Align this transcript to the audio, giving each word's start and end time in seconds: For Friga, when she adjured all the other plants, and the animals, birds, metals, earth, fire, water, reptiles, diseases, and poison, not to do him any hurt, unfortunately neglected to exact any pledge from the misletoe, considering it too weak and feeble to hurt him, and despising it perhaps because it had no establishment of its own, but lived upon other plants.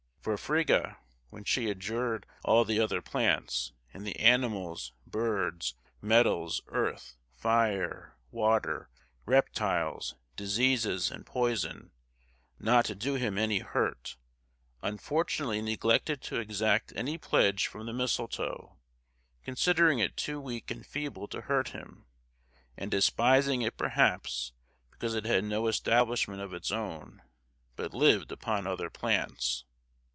For 0.21 0.35
Friga, 0.37 0.97
when 1.31 1.45
she 1.45 1.67
adjured 1.67 2.27
all 2.45 2.63
the 2.63 2.79
other 2.79 3.01
plants, 3.01 3.71
and 3.91 4.05
the 4.05 4.19
animals, 4.19 4.93
birds, 5.07 5.73
metals, 5.99 6.61
earth, 6.67 7.15
fire, 7.33 8.15
water, 8.29 8.87
reptiles, 9.25 10.13
diseases, 10.35 11.09
and 11.09 11.25
poison, 11.25 11.89
not 12.59 12.85
to 12.85 12.93
do 12.93 13.15
him 13.15 13.39
any 13.39 13.61
hurt, 13.61 14.15
unfortunately 14.83 15.59
neglected 15.59 16.21
to 16.21 16.39
exact 16.39 16.93
any 16.95 17.17
pledge 17.17 17.65
from 17.65 17.87
the 17.87 17.91
misletoe, 17.91 18.77
considering 19.43 19.97
it 19.97 20.17
too 20.17 20.39
weak 20.39 20.69
and 20.69 20.85
feeble 20.85 21.27
to 21.29 21.41
hurt 21.41 21.69
him, 21.69 22.05
and 22.77 22.91
despising 22.91 23.63
it 23.63 23.75
perhaps 23.75 24.53
because 24.91 25.15
it 25.15 25.25
had 25.25 25.43
no 25.45 25.65
establishment 25.65 26.41
of 26.43 26.53
its 26.53 26.69
own, 26.71 27.23
but 27.75 27.95
lived 27.95 28.31
upon 28.31 28.67
other 28.67 28.91
plants. 28.91 29.65